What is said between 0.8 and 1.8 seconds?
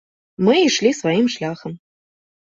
сваім шляхам.